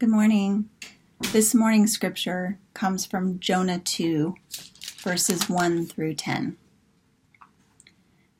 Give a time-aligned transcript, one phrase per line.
[0.00, 0.70] Good morning.
[1.30, 4.34] This morning's scripture comes from Jonah 2,
[4.98, 6.56] verses 1 through 10.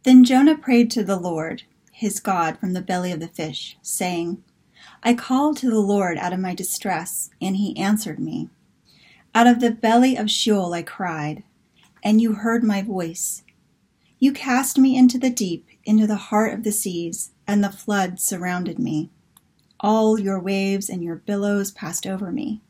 [0.03, 1.63] Then Jonah prayed to the Lord,
[1.93, 4.43] his God, from the belly of the fish, saying,
[5.05, 8.49] I called to the Lord out of my distress, and he answered me.
[9.33, 11.45] Out of the belly of Sheol I cried,
[12.03, 13.45] and you heard my voice.
[14.19, 18.19] You cast me into the deep, into the heart of the seas, and the flood
[18.19, 19.11] surrounded me.
[19.85, 22.63] All your waves and your billows passed over me.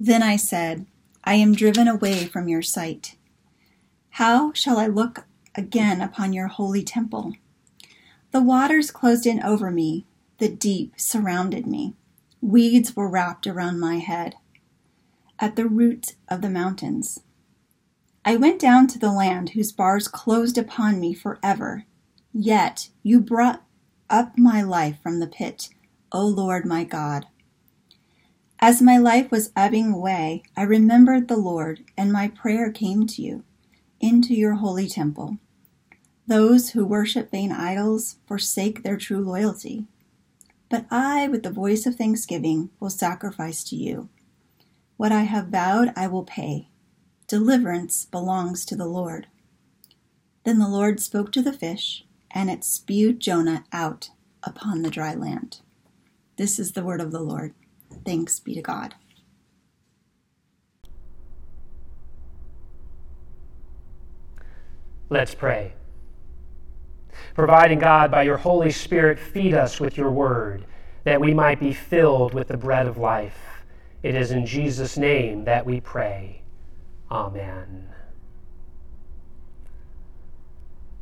[0.00, 0.86] Then I said,
[1.22, 3.16] I am driven away from your sight.
[4.12, 7.34] How shall I look again upon your holy temple?
[8.30, 10.06] The waters closed in over me,
[10.38, 11.92] the deep surrounded me.
[12.40, 14.34] Weeds were wrapped around my head.
[15.38, 17.20] At the root of the mountains,
[18.24, 21.84] I went down to the land whose bars closed upon me forever.
[22.32, 23.64] Yet you brought
[24.08, 25.68] up my life from the pit
[26.10, 27.26] O Lord my God.
[28.60, 33.22] As my life was ebbing away, I remembered the Lord, and my prayer came to
[33.22, 33.44] you,
[34.00, 35.38] into your holy temple.
[36.26, 39.86] Those who worship vain idols forsake their true loyalty.
[40.68, 44.08] But I, with the voice of thanksgiving, will sacrifice to you.
[44.96, 46.68] What I have vowed, I will pay.
[47.28, 49.28] Deliverance belongs to the Lord.
[50.44, 54.10] Then the Lord spoke to the fish, and it spewed Jonah out
[54.42, 55.60] upon the dry land.
[56.38, 57.52] This is the word of the Lord.
[58.06, 58.94] Thanks be to God.
[65.10, 65.72] Let's pray.
[67.34, 70.64] Providing God, by your Holy Spirit, feed us with your word,
[71.02, 73.64] that we might be filled with the bread of life.
[74.04, 76.42] It is in Jesus' name that we pray.
[77.10, 77.88] Amen.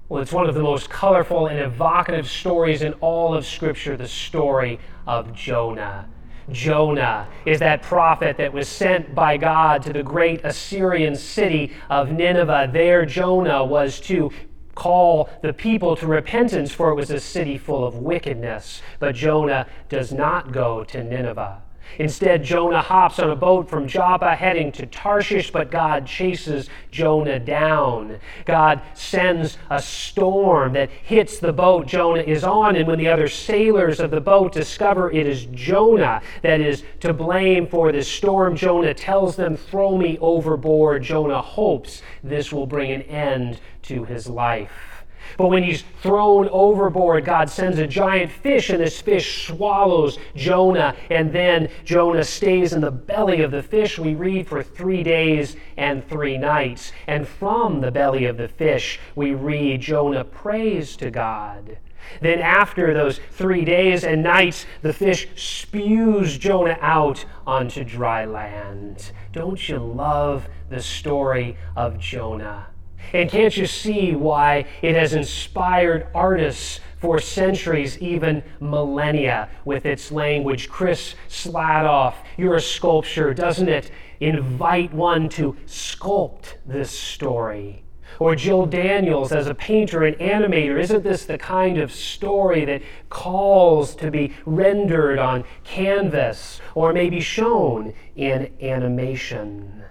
[0.09, 4.07] Well, it's one of the most colorful and evocative stories in all of Scripture, the
[4.07, 6.09] story of Jonah.
[6.49, 12.13] Jonah is that prophet that was sent by God to the great Assyrian city of
[12.13, 12.71] Nineveh.
[12.73, 14.31] There, Jonah was to
[14.77, 18.83] call the people to repentance, for it was a city full of wickedness.
[19.01, 21.63] But Jonah does not go to Nineveh.
[21.99, 27.39] Instead, Jonah hops on a boat from Joppa heading to Tarshish, but God chases Jonah
[27.39, 28.19] down.
[28.45, 33.29] God sends a storm that hits the boat Jonah is on, and when the other
[33.29, 38.57] sailors of the boat discover it is Jonah that is to blame for this storm,
[38.57, 41.03] Jonah tells them, Throw me overboard.
[41.03, 44.96] Jonah hopes this will bring an end to his life.
[45.37, 50.95] But when he's thrown overboard, God sends a giant fish, and this fish swallows Jonah.
[51.11, 55.57] And then Jonah stays in the belly of the fish, we read, for three days
[55.77, 56.93] and three nights.
[57.07, 61.79] And from the belly of the fish, we read Jonah prays to God.
[62.21, 69.11] Then, after those three days and nights, the fish spews Jonah out onto dry land.
[69.33, 72.69] Don't you love the story of Jonah?
[73.13, 80.11] And can't you see why it has inspired artists for centuries, even millennia, with its
[80.11, 80.69] language?
[80.69, 83.91] Chris Sladoff, you're a sculptor, doesn't it
[84.21, 87.85] invite one to sculpt this story?
[88.19, 92.83] Or Jill Daniels as a painter and animator, isn't this the kind of story that
[93.11, 99.85] calls to be rendered on canvas or maybe shown in animation?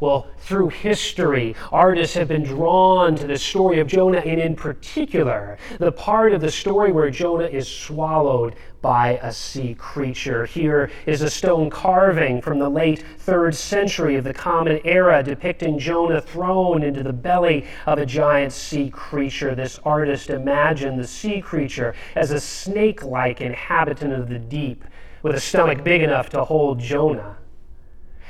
[0.00, 5.58] Well, through history, artists have been drawn to the story of Jonah, and in particular,
[5.78, 10.44] the part of the story where Jonah is swallowed by a sea creature.
[10.44, 15.78] Here is a stone carving from the late third century of the Common Era depicting
[15.78, 19.54] Jonah thrown into the belly of a giant sea creature.
[19.54, 24.84] This artist imagined the sea creature as a snake like inhabitant of the deep
[25.22, 27.38] with a stomach big enough to hold Jonah.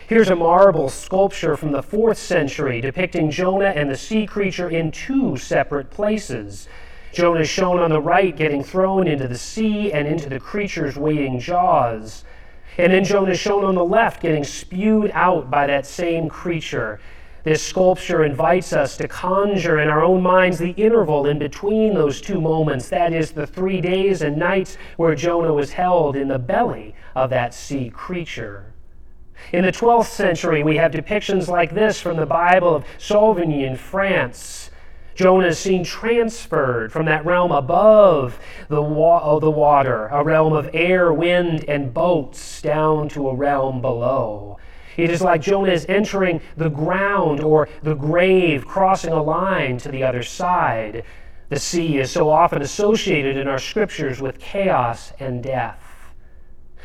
[0.06, 4.90] Here's a marble sculpture from the fourth century depicting Jonah and the sea creature in
[4.90, 6.68] two separate places.
[7.14, 10.98] Jonah is shown on the right getting thrown into the sea and into the creature's
[10.98, 12.22] waiting jaws.
[12.76, 17.00] And then Jonah is shown on the left getting spewed out by that same creature.
[17.44, 22.20] This sculpture invites us to conjure in our own minds the interval in between those
[22.20, 26.38] two moments, that is, the three days and nights where Jonah was held in the
[26.38, 28.73] belly of that sea creature.
[29.52, 33.76] In the 12th century, we have depictions like this from the Bible of Souvigny in
[33.76, 34.70] France.
[35.14, 38.38] Jonah is seen transferred from that realm above
[38.68, 43.80] the, wa- the water, a realm of air, wind, and boats, down to a realm
[43.80, 44.58] below.
[44.96, 49.88] It is like Jonah is entering the ground or the grave, crossing a line to
[49.88, 51.04] the other side.
[51.48, 55.83] The sea is so often associated in our scriptures with chaos and death.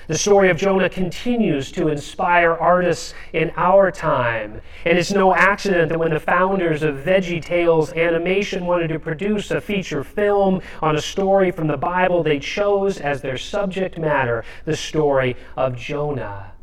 [0.09, 4.59] The story of Jonah continues to inspire artists in our time.
[4.83, 9.51] And it's no accident that when the founders of Veggie Tales Animation wanted to produce
[9.51, 14.43] a feature film on a story from the Bible, they chose as their subject matter
[14.65, 16.53] the story of Jonah.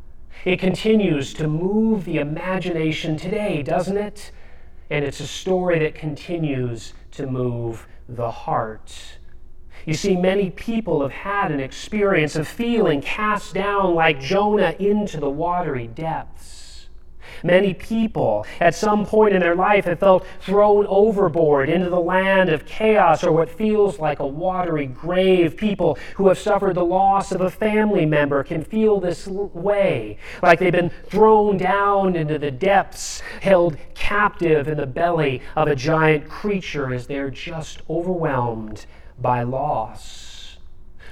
[0.45, 4.33] It continues to move the imagination today, doesn't it?
[4.91, 9.19] And it's a story that continues to move the heart.
[9.87, 15.21] You see, many people have had an experience of feeling cast down like Jonah into
[15.21, 16.89] the watery depths.
[17.45, 22.49] Many people at some point in their life have felt thrown overboard into the land
[22.49, 25.57] of chaos or what feels like a watery grave.
[25.57, 30.59] People who have suffered the loss of a family member can feel this way, like
[30.59, 36.29] they've been thrown down into the depths, held captive in the belly of a giant
[36.29, 38.87] creature as they're just overwhelmed
[39.19, 40.59] by loss.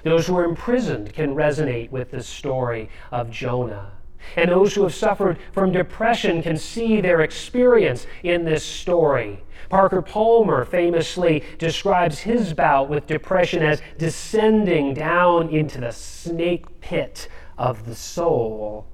[0.02, 3.92] Those who are imprisoned can resonate with the story of Jonah.
[4.36, 9.42] And those who have suffered from depression can see their experience in this story.
[9.68, 17.28] Parker Palmer famously describes his bout with depression as descending down into the snake pit
[17.56, 18.86] of the soul.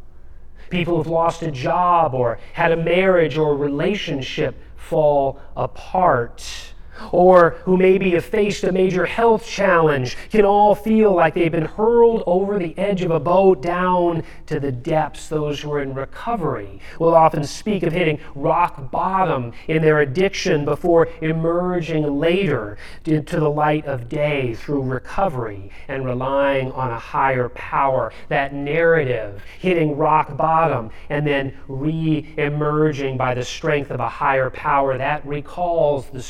[0.69, 6.73] People who've lost a job or had a marriage or relationship fall apart
[7.13, 11.65] or who maybe have faced a major health challenge can all feel like they've been
[11.65, 15.29] hurled over the edge of a boat down to the depths.
[15.29, 20.65] Those who are in recovery will often speak of hitting rock bottom in their addiction
[20.65, 27.49] before emerging later into the light of day through recovery and relying on a higher
[27.51, 28.13] power.
[28.29, 34.51] That narrative, hitting rock bottom and then re emerging by the strength of a higher
[34.51, 36.23] power, that recalls the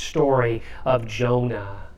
[0.85, 1.89] of Jonah.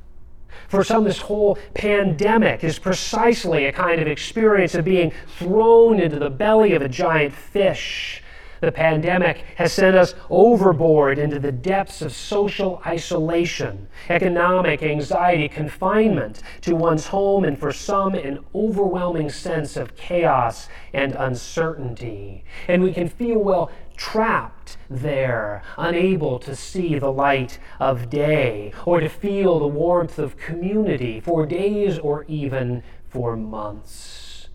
[0.69, 6.19] For some, this whole pandemic is precisely a kind of experience of being thrown into
[6.19, 8.23] the belly of a giant fish.
[8.63, 16.43] The pandemic has sent us overboard into the depths of social isolation, economic anxiety, confinement
[16.61, 22.45] to one's home, and for some, an overwhelming sense of chaos and uncertainty.
[22.69, 23.73] And we can feel, well,
[24.03, 30.37] trapped there, unable to see the light of day or to feel the warmth of
[30.37, 34.49] community for days or even for months.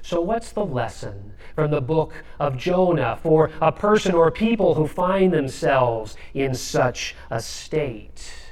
[0.00, 4.86] So, what's the lesson from the book of Jonah for a person or people who
[4.86, 8.43] find themselves in such a state?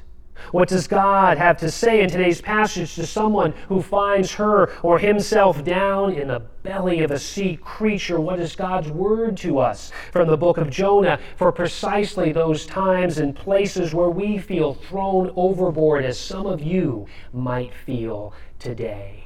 [0.50, 4.98] What does God have to say in today's passage to someone who finds her or
[4.98, 8.20] himself down in the belly of a sea creature?
[8.20, 13.18] What is God's word to us from the book of Jonah for precisely those times
[13.18, 19.21] and places where we feel thrown overboard, as some of you might feel today?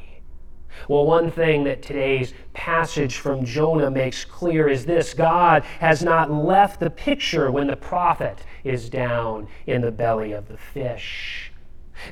[0.89, 6.31] Well, one thing that today's passage from Jonah makes clear is this God has not
[6.31, 11.53] left the picture when the prophet is down in the belly of the fish.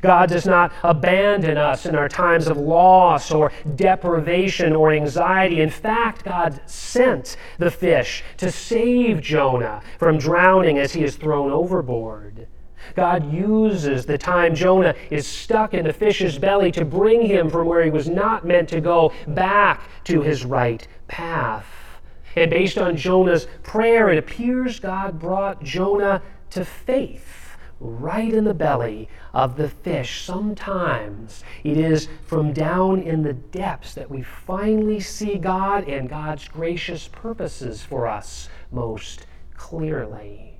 [0.01, 5.61] God does not abandon us in our times of loss or deprivation or anxiety.
[5.61, 11.51] In fact, God sent the fish to save Jonah from drowning as he is thrown
[11.51, 12.49] overboard.
[12.95, 17.67] God uses the time Jonah is stuck in the fish's belly to bring him from
[17.67, 21.67] where he was not meant to go back to his right path.
[22.37, 28.55] And based on Jonah's prayer, it appears God brought Jonah to faith right in the
[28.55, 30.25] belly of the fish.
[30.25, 36.49] Sometimes it is from down in the depths that we finally see God and God's
[36.49, 39.27] gracious purposes for us most
[39.57, 40.54] clearly.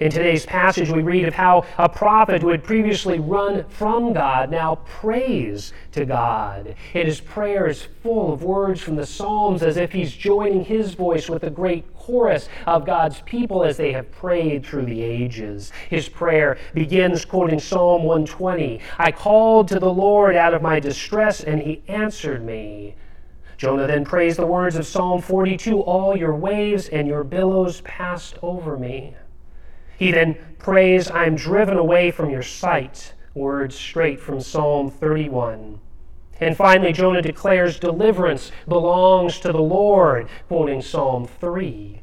[0.00, 4.50] In today's passage, we read of how a prophet who had previously run from God
[4.50, 6.74] now prays to God.
[6.94, 10.94] And his prayer is full of words from the Psalms as if he's joining his
[10.94, 15.70] voice with the great chorus of God's people as they have prayed through the ages.
[15.88, 21.42] His prayer begins quoting Psalm 120 I called to the Lord out of my distress,
[21.42, 22.96] and he answered me.
[23.56, 28.36] Jonah then prays the words of Psalm 42 All your waves and your billows passed
[28.42, 29.14] over me.
[30.02, 33.12] He then prays, I am driven away from your sight.
[33.34, 35.78] Words straight from Psalm 31.
[36.40, 42.02] And finally, Jonah declares deliverance belongs to the Lord, quoting Psalm 3.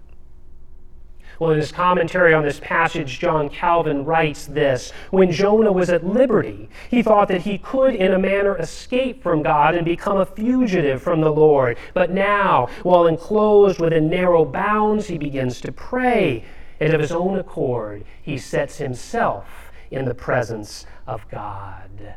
[1.40, 6.08] Well, in his commentary on this passage, John Calvin writes this When Jonah was at
[6.08, 10.26] liberty, he thought that he could, in a manner, escape from God and become a
[10.26, 11.78] fugitive from the Lord.
[11.94, 16.46] But now, while enclosed within narrow bounds, he begins to pray
[16.80, 22.16] and of his own accord, he sets himself in the presence of God.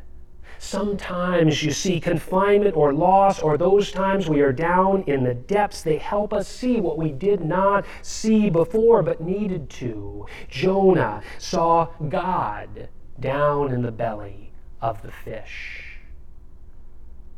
[0.59, 5.83] Sometimes you see confinement or loss, or those times we are down in the depths.
[5.83, 10.27] They help us see what we did not see before but needed to.
[10.49, 12.89] Jonah saw God
[13.19, 15.99] down in the belly of the fish.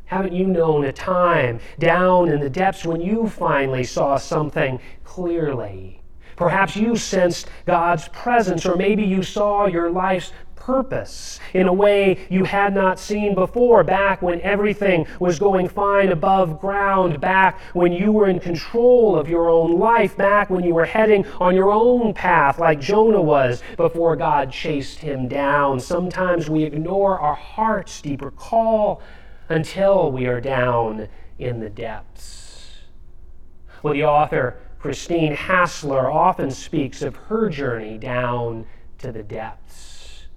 [0.05, 6.03] Haven't you known a time down in the depths when you finally saw something clearly?
[6.35, 10.31] Perhaps you sensed God's presence, or maybe you saw your life's
[10.65, 16.09] purpose in a way you had not seen before, back when everything was going fine
[16.11, 20.73] above ground, back when you were in control of your own life, back when you
[20.73, 25.79] were heading on your own path like Jonah was before God chased him down.
[25.79, 29.03] Sometimes we ignore our heart's deeper call
[29.49, 32.79] until we are down in the depths.
[33.83, 38.67] Well, the author Christine Hassler often speaks of her journey down
[38.99, 40.27] to the depths.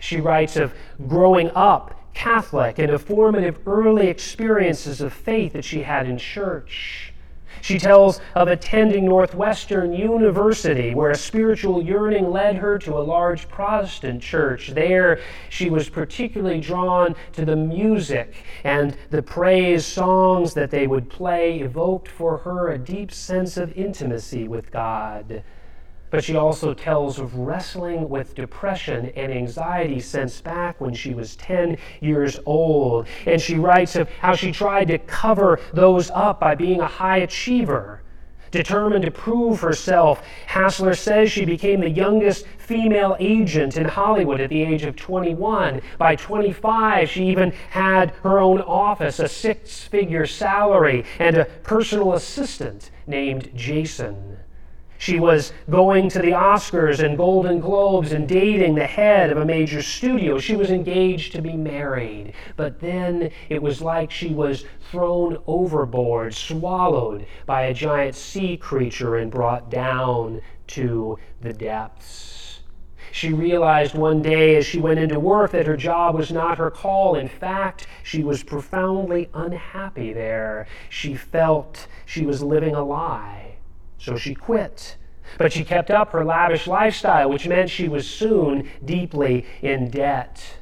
[0.00, 0.74] She writes of
[1.06, 7.13] growing up Catholic and of formative early experiences of faith that she had in church.
[7.60, 13.48] She tells of attending Northwestern University, where a spiritual yearning led her to a large
[13.48, 14.68] Protestant church.
[14.68, 18.34] There, she was particularly drawn to the music
[18.64, 23.76] and the praise songs that they would play, evoked for her a deep sense of
[23.76, 25.42] intimacy with God
[26.14, 31.34] but she also tells of wrestling with depression and anxiety since back when she was
[31.34, 33.08] 10 years old.
[33.26, 37.16] And she writes of how she tried to cover those up by being a high
[37.16, 38.00] achiever.
[38.52, 44.50] Determined to prove herself, Hassler says she became the youngest female agent in Hollywood at
[44.50, 45.82] the age of 21.
[45.98, 52.12] By 25, she even had her own office, a six figure salary, and a personal
[52.12, 54.38] assistant named Jason.
[54.98, 59.44] She was going to the Oscars and Golden Globes and dating the head of a
[59.44, 60.38] major studio.
[60.38, 62.32] She was engaged to be married.
[62.56, 69.16] But then it was like she was thrown overboard, swallowed by a giant sea creature,
[69.16, 72.60] and brought down to the depths.
[73.12, 76.70] She realized one day as she went into work that her job was not her
[76.70, 77.14] call.
[77.14, 80.66] In fact, she was profoundly unhappy there.
[80.88, 83.53] She felt she was living a lie.
[84.04, 84.98] So she quit.
[85.38, 90.58] But she kept up her lavish lifestyle, which meant she was soon deeply in debt.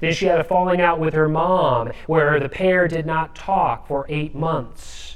[0.00, 3.86] Then she had a falling out with her mom, where the pair did not talk
[3.86, 5.07] for eight months.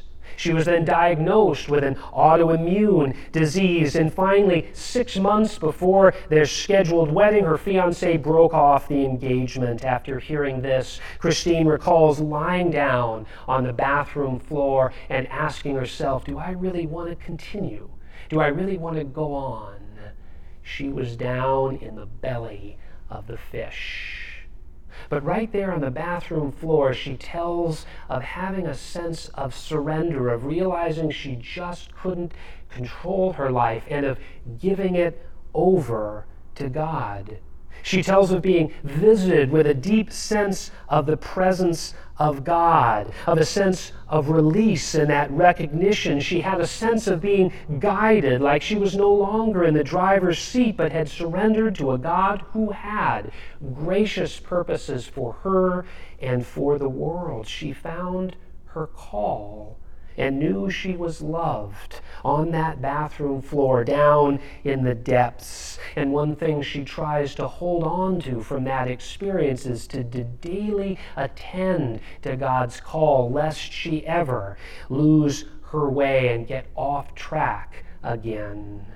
[0.43, 7.13] She was then diagnosed with an autoimmune disease, and finally, six months before their scheduled
[7.13, 9.85] wedding, her fiance broke off the engagement.
[9.85, 16.39] After hearing this, Christine recalls lying down on the bathroom floor and asking herself, Do
[16.39, 17.89] I really want to continue?
[18.29, 19.79] Do I really want to go on?
[20.61, 24.22] She was down in the belly of the fish.
[25.09, 30.29] But right there on the bathroom floor, she tells of having a sense of surrender,
[30.29, 32.33] of realizing she just couldn't
[32.69, 34.19] control her life, and of
[34.59, 37.39] giving it over to God.
[37.83, 43.39] She tells of being visited with a deep sense of the presence of God, of
[43.39, 46.21] a sense of release and that recognition.
[46.21, 50.39] She had a sense of being guided, like she was no longer in the driver's
[50.39, 53.33] seat, but had surrendered to a God who had
[53.75, 55.85] gracious purposes for her
[56.21, 57.49] and for the world.
[57.49, 58.37] She found
[58.67, 59.79] her call
[60.17, 65.79] and knew she was loved on that bathroom floor down in the depths.
[65.97, 70.25] And one thing she tries to hold on to from that experience is to, to
[70.25, 74.57] daily attend to God's call, lest she ever
[74.89, 78.87] lose her way and get off track again.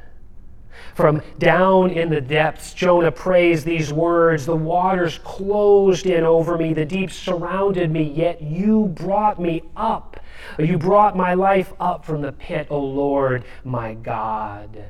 [0.95, 6.73] From down in the depths, Jonah prays these words The waters closed in over me,
[6.73, 10.21] the deep surrounded me, yet you brought me up
[10.59, 14.87] you brought my life up from the pit, O Lord, my God.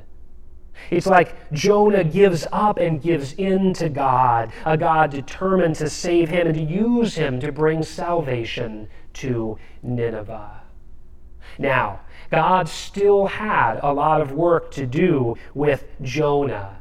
[0.91, 6.29] It's like Jonah gives up and gives in to God, a God determined to save
[6.29, 10.61] him and to use him to bring salvation to Nineveh.
[11.57, 16.77] Now, God still had a lot of work to do with Jonah.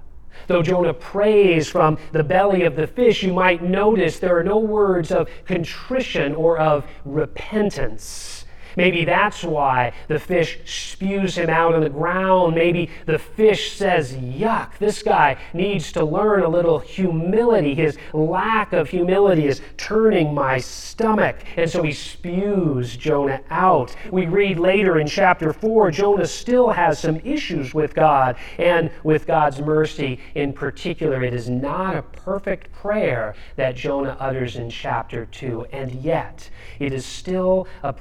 [0.47, 4.59] Though Jonah prays from the belly of the fish, you might notice there are no
[4.59, 8.46] words of contrition or of repentance.
[8.77, 12.55] Maybe that's why the fish spews him out on the ground.
[12.55, 17.75] Maybe the fish says, Yuck, this guy needs to learn a little humility.
[17.75, 21.37] His lack of humility is turning my stomach.
[21.57, 23.97] And so he spews Jonah out.
[24.11, 29.27] We read later in chapter 4, Jonah still has some issues with God and with
[29.27, 30.21] God's mercy.
[30.35, 35.67] In particular, it is not a perfect prayer that Jonah utters in chapter 2.
[35.73, 37.93] And yet, it is still a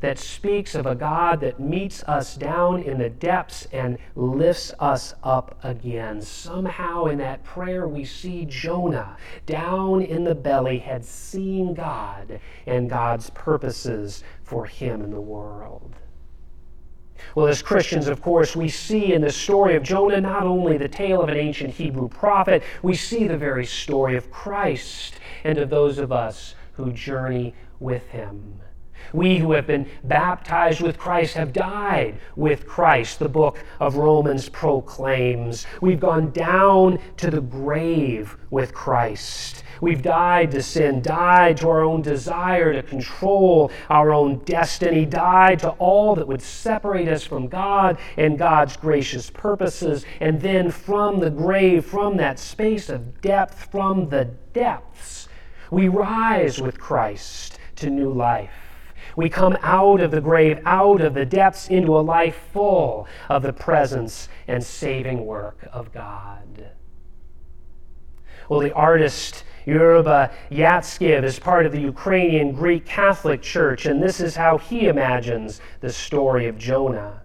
[0.00, 5.14] that speaks of a God that meets us down in the depths and lifts us
[5.22, 6.20] up again.
[6.22, 9.16] Somehow in that prayer, we see Jonah
[9.46, 15.94] down in the belly had seen God and God's purposes for him in the world.
[17.34, 20.88] Well, as Christians, of course, we see in the story of Jonah not only the
[20.88, 25.70] tale of an ancient Hebrew prophet, we see the very story of Christ and of
[25.70, 28.60] those of us who journey with him.
[29.12, 34.48] We who have been baptized with Christ have died with Christ, the book of Romans
[34.48, 35.66] proclaims.
[35.80, 39.64] We've gone down to the grave with Christ.
[39.80, 45.60] We've died to sin, died to our own desire to control our own destiny, died
[45.60, 50.04] to all that would separate us from God and God's gracious purposes.
[50.20, 55.28] And then from the grave, from that space of depth, from the depths,
[55.70, 58.67] we rise with Christ to new life.
[59.18, 63.42] We come out of the grave, out of the depths, into a life full of
[63.42, 66.70] the presence and saving work of God.
[68.48, 74.20] Well, the artist Yoruba Yatskiv is part of the Ukrainian Greek Catholic Church, and this
[74.20, 77.22] is how he imagines the story of Jonah.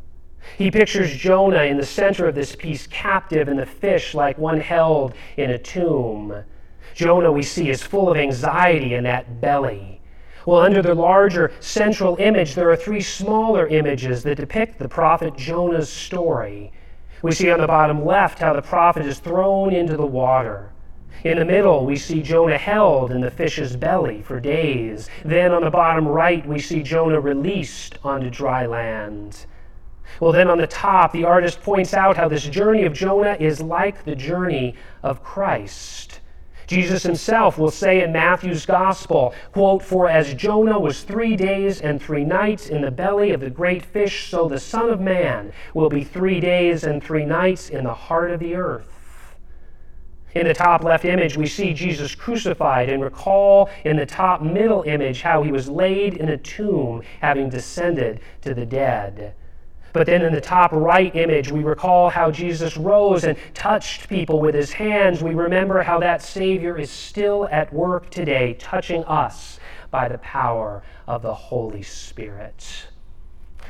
[0.58, 4.62] He pictures Jonah in the center of this piece, captive in the fish like one
[4.62, 6.44] held in a tomb.
[6.96, 10.00] Jonah, we see, is full of anxiety in that belly.
[10.46, 15.36] Well, under the larger central image, there are three smaller images that depict the prophet
[15.38, 16.72] Jonah's story.
[17.22, 20.74] We see on the bottom left how the prophet is thrown into the water.
[21.24, 25.10] In the middle, we see Jonah held in the fish's belly for days.
[25.24, 29.46] Then on the bottom right, we see Jonah released onto dry land.
[30.20, 33.62] Well, then on the top, the artist points out how this journey of Jonah is
[33.62, 36.20] like the journey of Christ.
[36.68, 42.02] Jesus himself will say in Matthew's gospel, quote, For as Jonah was three days and
[42.02, 45.90] three nights in the belly of the great fish, so the Son of Man will
[45.90, 48.90] be three days and three nights in the heart of the earth.
[50.36, 54.82] In the top left image, we see Jesus crucified and recall in the top middle
[54.84, 59.36] image how he was laid in a tomb, having descended to the dead.
[59.94, 64.40] But then in the top right image, we recall how Jesus rose and touched people
[64.40, 65.24] with his hands.
[65.24, 69.60] We remember how that Savior is still at work today, touching us
[69.92, 72.88] by the power of the Holy Spirit.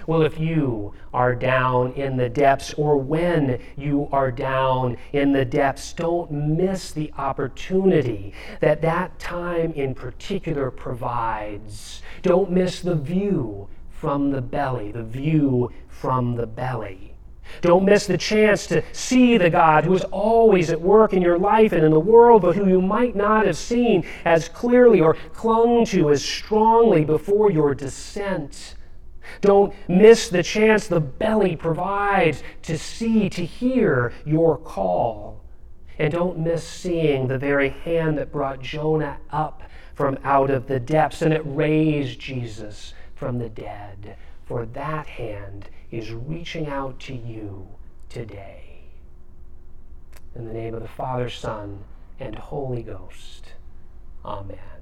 [0.08, 5.46] Well, if you are down in the depths, or when you are down in the
[5.46, 12.02] depths, don't miss the opportunity that that time in particular provides.
[12.22, 13.68] Don't miss the view
[14.04, 17.14] from the belly, the view from the belly.
[17.62, 21.40] Don't miss the chance to see the God who is always at work in your
[21.40, 25.14] life and in the world, but who you might not have seen as clearly or
[25.32, 28.76] clung to as strongly before your descent.
[29.40, 35.46] Don't miss the chance the belly provides to see, to hear your call.
[35.98, 39.64] And don't miss seeing the very hand that brought Jonah up
[39.94, 44.18] from out of the depths and it raised Jesus from the dead.
[44.46, 47.70] For that hand is reaching out to you
[48.10, 48.82] today.
[50.36, 51.86] In the name of the Father, Son,
[52.20, 53.54] and Holy Ghost.
[54.26, 54.73] Amen.